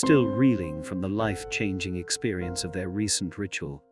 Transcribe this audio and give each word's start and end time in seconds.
Still 0.00 0.26
reeling 0.26 0.80
from 0.84 1.00
the 1.00 1.08
life 1.08 1.50
changing 1.50 1.96
experience 1.96 2.62
of 2.62 2.70
their 2.70 2.88
recent 2.88 3.36
ritual, 3.36 3.82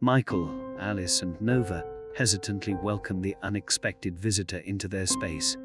Michael, 0.00 0.50
Alice, 0.80 1.22
and 1.22 1.40
Nova 1.40 1.84
hesitantly 2.16 2.74
welcome 2.74 3.22
the 3.22 3.36
unexpected 3.44 4.18
visitor 4.18 4.58
into 4.64 4.88
their 4.88 5.06
space. 5.06 5.56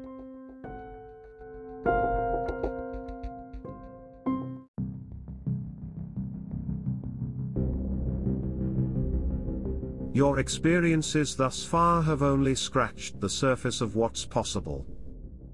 Your 10.14 10.38
experiences 10.38 11.34
thus 11.34 11.64
far 11.64 12.02
have 12.02 12.22
only 12.22 12.54
scratched 12.54 13.20
the 13.20 13.28
surface 13.28 13.80
of 13.80 13.96
what's 13.96 14.24
possible. 14.24 14.86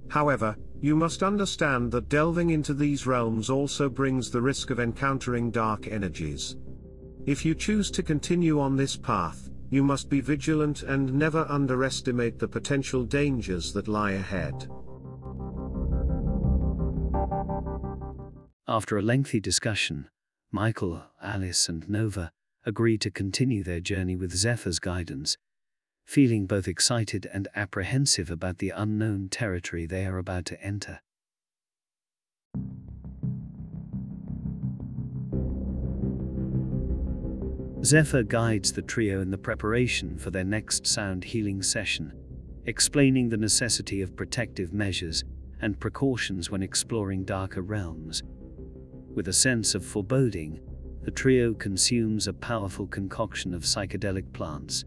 However, 0.08 0.54
you 0.80 0.94
must 0.94 1.22
understand 1.22 1.90
that 1.92 2.08
delving 2.08 2.50
into 2.50 2.72
these 2.72 3.06
realms 3.06 3.50
also 3.50 3.88
brings 3.88 4.30
the 4.30 4.40
risk 4.40 4.70
of 4.70 4.78
encountering 4.78 5.50
dark 5.50 5.88
energies. 5.88 6.56
If 7.26 7.44
you 7.44 7.54
choose 7.54 7.90
to 7.92 8.02
continue 8.02 8.60
on 8.60 8.76
this 8.76 8.96
path, 8.96 9.50
you 9.70 9.82
must 9.82 10.08
be 10.08 10.20
vigilant 10.20 10.82
and 10.82 11.12
never 11.12 11.44
underestimate 11.48 12.38
the 12.38 12.48
potential 12.48 13.04
dangers 13.04 13.72
that 13.72 13.88
lie 13.88 14.12
ahead. 14.12 14.68
After 18.66 18.96
a 18.96 19.02
lengthy 19.02 19.40
discussion, 19.40 20.08
Michael, 20.50 21.02
Alice, 21.22 21.68
and 21.68 21.88
Nova 21.88 22.30
agree 22.64 22.98
to 22.98 23.10
continue 23.10 23.62
their 23.62 23.80
journey 23.80 24.14
with 24.14 24.34
Zephyr's 24.34 24.78
guidance, 24.78 25.36
feeling 26.08 26.46
both 26.46 26.66
excited 26.66 27.28
and 27.34 27.48
apprehensive 27.54 28.30
about 28.30 28.56
the 28.56 28.70
unknown 28.70 29.28
territory 29.28 29.84
they 29.84 30.06
are 30.06 30.16
about 30.16 30.46
to 30.46 30.58
enter. 30.62 31.00
Zephyr 37.84 38.22
guides 38.22 38.72
the 38.72 38.80
trio 38.80 39.20
in 39.20 39.30
the 39.30 39.36
preparation 39.36 40.16
for 40.16 40.30
their 40.30 40.44
next 40.44 40.86
sound 40.86 41.24
healing 41.24 41.62
session, 41.62 42.14
explaining 42.64 43.28
the 43.28 43.36
necessity 43.36 44.00
of 44.00 44.16
protective 44.16 44.72
measures 44.72 45.24
and 45.60 45.78
precautions 45.78 46.50
when 46.50 46.62
exploring 46.62 47.22
darker 47.24 47.60
realms. 47.60 48.22
With 49.14 49.28
a 49.28 49.34
sense 49.34 49.74
of 49.74 49.84
foreboding, 49.84 50.58
the 51.02 51.10
trio 51.10 51.52
consumes 51.52 52.26
a 52.26 52.32
powerful 52.32 52.86
concoction 52.86 53.52
of 53.52 53.64
psychedelic 53.64 54.32
plants 54.32 54.86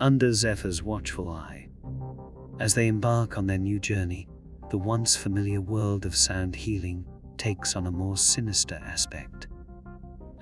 under 0.00 0.32
Zephyr's 0.32 0.82
watchful 0.82 1.28
eye. 1.28 1.68
As 2.60 2.74
they 2.74 2.88
embark 2.88 3.38
on 3.38 3.46
their 3.46 3.58
new 3.58 3.78
journey, 3.78 4.28
the 4.70 4.78
once 4.78 5.16
familiar 5.16 5.60
world 5.60 6.04
of 6.04 6.16
sound 6.16 6.56
healing 6.56 7.04
takes 7.36 7.76
on 7.76 7.86
a 7.86 7.90
more 7.90 8.16
sinister 8.16 8.80
aspect. 8.84 9.46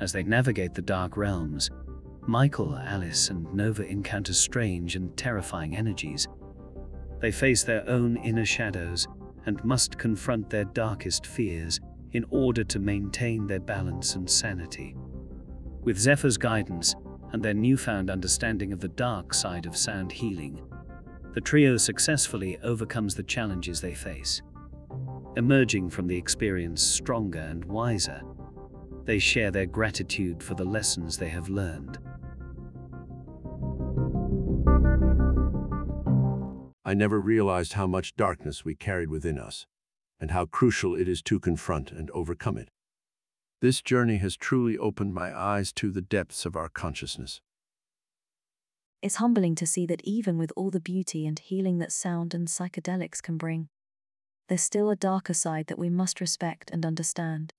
As 0.00 0.12
they 0.12 0.22
navigate 0.22 0.74
the 0.74 0.82
dark 0.82 1.16
realms, 1.16 1.70
Michael, 2.26 2.76
Alice, 2.76 3.28
and 3.28 3.52
Nova 3.52 3.86
encounter 3.86 4.32
strange 4.32 4.96
and 4.96 5.14
terrifying 5.16 5.76
energies. 5.76 6.26
They 7.20 7.30
face 7.30 7.62
their 7.62 7.88
own 7.88 8.16
inner 8.16 8.46
shadows 8.46 9.06
and 9.46 9.62
must 9.64 9.98
confront 9.98 10.48
their 10.48 10.64
darkest 10.64 11.26
fears 11.26 11.80
in 12.12 12.24
order 12.30 12.64
to 12.64 12.78
maintain 12.78 13.46
their 13.46 13.60
balance 13.60 14.14
and 14.14 14.28
sanity. 14.28 14.96
With 15.82 15.98
Zephyr's 15.98 16.38
guidance 16.38 16.94
and 17.34 17.42
their 17.42 17.52
newfound 17.52 18.10
understanding 18.10 18.72
of 18.72 18.78
the 18.78 18.86
dark 18.86 19.34
side 19.34 19.66
of 19.66 19.76
sound 19.76 20.12
healing, 20.12 20.62
the 21.32 21.40
trio 21.40 21.76
successfully 21.76 22.56
overcomes 22.62 23.16
the 23.16 23.24
challenges 23.24 23.80
they 23.80 23.92
face. 23.92 24.40
Emerging 25.36 25.90
from 25.90 26.06
the 26.06 26.16
experience 26.16 26.80
stronger 26.80 27.40
and 27.40 27.64
wiser, 27.64 28.22
they 29.04 29.18
share 29.18 29.50
their 29.50 29.66
gratitude 29.66 30.44
for 30.44 30.54
the 30.54 30.64
lessons 30.64 31.18
they 31.18 31.28
have 31.28 31.48
learned. 31.48 31.98
I 36.84 36.94
never 36.94 37.18
realized 37.18 37.72
how 37.72 37.88
much 37.88 38.14
darkness 38.14 38.64
we 38.64 38.76
carried 38.76 39.10
within 39.10 39.40
us 39.40 39.66
and 40.20 40.30
how 40.30 40.46
crucial 40.46 40.94
it 40.94 41.08
is 41.08 41.20
to 41.22 41.40
confront 41.40 41.90
and 41.90 42.12
overcome 42.12 42.58
it. 42.58 42.68
This 43.60 43.80
journey 43.80 44.18
has 44.18 44.36
truly 44.36 44.76
opened 44.76 45.14
my 45.14 45.36
eyes 45.36 45.72
to 45.74 45.90
the 45.90 46.02
depths 46.02 46.44
of 46.44 46.56
our 46.56 46.68
consciousness. 46.68 47.40
It's 49.00 49.16
humbling 49.16 49.54
to 49.56 49.66
see 49.66 49.86
that 49.86 50.02
even 50.04 50.38
with 50.38 50.52
all 50.56 50.70
the 50.70 50.80
beauty 50.80 51.26
and 51.26 51.38
healing 51.38 51.78
that 51.78 51.92
sound 51.92 52.34
and 52.34 52.48
psychedelics 52.48 53.22
can 53.22 53.36
bring, 53.36 53.68
there's 54.48 54.62
still 54.62 54.90
a 54.90 54.96
darker 54.96 55.34
side 55.34 55.66
that 55.68 55.78
we 55.78 55.90
must 55.90 56.20
respect 56.20 56.70
and 56.70 56.84
understand. 56.84 57.52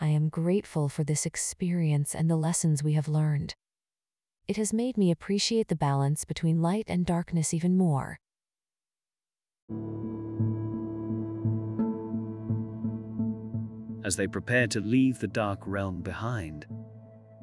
I 0.00 0.08
am 0.08 0.28
grateful 0.28 0.88
for 0.88 1.04
this 1.04 1.24
experience 1.24 2.14
and 2.14 2.28
the 2.28 2.36
lessons 2.36 2.82
we 2.82 2.94
have 2.94 3.08
learned. 3.08 3.54
It 4.48 4.56
has 4.56 4.72
made 4.72 4.96
me 4.96 5.10
appreciate 5.10 5.68
the 5.68 5.76
balance 5.76 6.24
between 6.24 6.60
light 6.60 6.84
and 6.88 7.06
darkness 7.06 7.54
even 7.54 7.76
more. 7.76 8.18
As 14.04 14.16
they 14.16 14.26
prepare 14.26 14.66
to 14.68 14.80
leave 14.80 15.18
the 15.18 15.26
dark 15.26 15.60
realm 15.66 16.02
behind. 16.02 16.66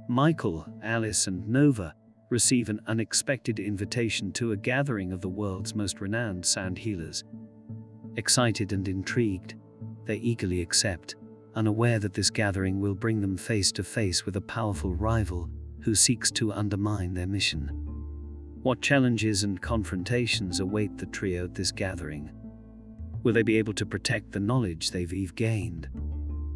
Michael, 0.08 0.66
Alice, 0.82 1.28
and 1.28 1.48
Nova 1.48 1.94
receive 2.30 2.70
an 2.70 2.80
unexpected 2.88 3.60
invitation 3.60 4.32
to 4.34 4.52
a 4.52 4.58
gathering 4.58 5.12
of 5.12 5.22
the 5.22 5.30
world's 5.30 5.76
most 5.76 6.02
renowned 6.02 6.46
sound 6.46 6.78
healers. 6.78 7.24
Excited 8.16 8.74
and 8.74 8.88
intrigued, 8.88 9.56
they 10.06 10.18
eagerly 10.18 10.62
accept, 10.62 11.16
unaware 11.56 12.00
that 12.00 12.14
this 12.14 12.30
gathering 12.30 12.80
will 12.80 12.96
bring 12.96 13.22
them 13.22 13.38
face 13.38 13.72
to 13.72 13.84
face 13.84 14.26
with 14.26 14.36
a 14.36 14.42
powerful 14.42 14.94
rival 14.94 15.50
who 15.82 15.96
seeks 15.96 16.30
to 16.32 16.52
undermine 16.52 17.14
their 17.14 17.28
mission. 17.28 17.68
What 18.62 18.82
challenges 18.82 19.44
and 19.44 19.62
confrontations 19.62 20.60
await 20.60 20.98
the 20.98 21.06
trio 21.06 21.46
at 21.46 21.56
this 21.56 21.72
gathering? 21.72 22.32
Will 23.24 23.34
they 23.34 23.44
be 23.44 23.58
able 23.58 23.74
to 23.74 23.86
protect 23.86 24.32
the 24.32 24.40
knowledge 24.40 24.92
they've 24.92 25.36
gained? 25.36 25.88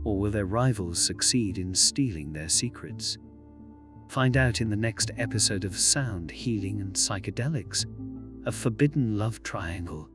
Or 0.03 0.18
will 0.18 0.31
their 0.31 0.46
rivals 0.46 1.00
succeed 1.00 1.58
in 1.58 1.74
stealing 1.74 2.34
their 2.34 2.50
secrets? 2.50 3.18
Find 4.08 4.38
out 4.38 4.62
in 4.62 4.69
the 4.69 4.75
next 4.75 5.12
episode 5.18 5.66
of 5.66 5.78
Sound 5.78 6.30
Healing 6.30 6.81
and 6.81 6.94
Psychedelics, 6.94 7.86
a 8.46 8.52
forbidden 8.52 9.18
love 9.18 9.41
triangle 9.44 10.09